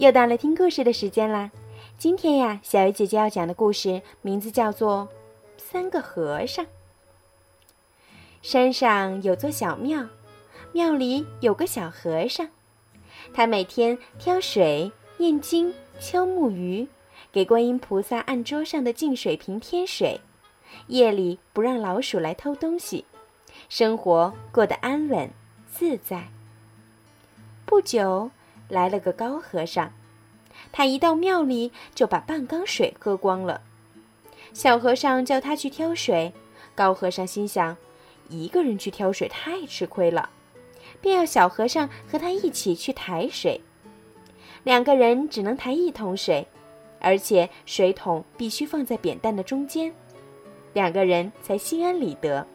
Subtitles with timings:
[0.00, 1.50] 又到了听故事的时间啦！
[1.98, 5.06] 今天呀，小鱼姐姐要讲的故事名字叫做
[5.62, 6.64] 《三个和尚》。
[8.40, 10.06] 山上有座小庙，
[10.72, 12.48] 庙里有个小和尚，
[13.34, 16.88] 他每天挑水、念经、敲木鱼，
[17.30, 20.18] 给观音菩萨案桌上的净水瓶添水，
[20.86, 23.04] 夜里不让老鼠来偷东西，
[23.68, 25.30] 生活过得安稳
[25.70, 26.28] 自在。
[27.66, 28.30] 不久。
[28.70, 29.92] 来了个高和尚，
[30.72, 33.60] 他一到庙里就把半缸水喝光了。
[34.52, 36.32] 小和尚叫他去挑水，
[36.74, 37.76] 高和尚心想，
[38.28, 40.30] 一个人去挑水太吃亏了，
[41.00, 43.60] 便要小和尚和他一起去抬水。
[44.62, 46.46] 两个人只能抬一桶水，
[47.00, 49.92] 而且水桶必须放在扁担的中间，
[50.72, 52.46] 两个人才心安理得。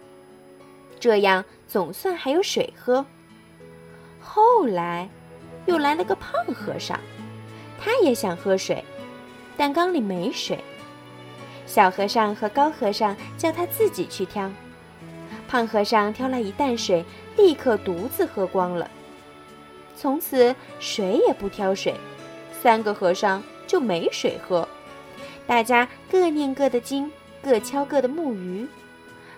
[0.99, 3.05] 这样总算还有水喝。
[4.21, 5.09] 后来。
[5.65, 6.99] 又来了个胖和尚，
[7.79, 8.84] 他也想喝水，
[9.57, 10.59] 但缸里没水。
[11.65, 14.49] 小和尚和高和尚叫他自己去挑。
[15.48, 17.03] 胖和尚挑来一担水，
[17.37, 18.90] 立刻独自喝光了。
[19.98, 21.95] 从此谁也不挑水，
[22.62, 24.68] 三个和尚就没水喝。
[25.47, 27.12] 大家各念各的经，
[27.43, 28.68] 各敲各的木鱼。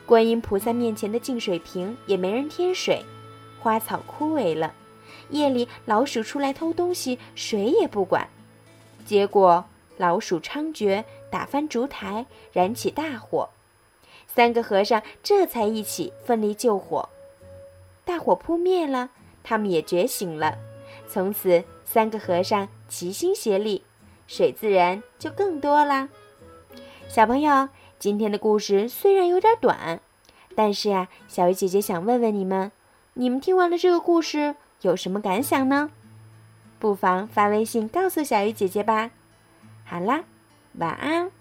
[0.06, 3.04] 观音菩萨面前的净水瓶也没人添水，
[3.60, 4.74] 花草枯萎了。
[5.30, 8.30] 夜里老鼠出来偷东西，谁也不管，
[9.06, 9.66] 结果
[9.98, 13.50] 老鼠猖獗，打翻烛台，燃起大火。
[14.28, 17.10] 三个和尚这才一起奋力救火，
[18.06, 19.10] 大火扑灭了，
[19.44, 20.58] 他们也觉醒了。
[21.08, 23.84] 从此，三个和尚齐心协力，
[24.28, 26.10] 水自然就更多啦。
[27.08, 30.02] 小朋友，今天的故事虽然有点短，
[30.56, 32.72] 但是呀，小鱼姐姐想问问你们：
[33.14, 34.56] 你们听完了这个故事？
[34.82, 35.90] 有什么感想呢？
[36.80, 39.10] 不妨发微信告诉小鱼姐姐吧。
[39.84, 40.24] 好啦，
[40.74, 41.32] 晚安。